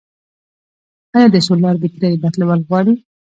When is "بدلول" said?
2.23-2.61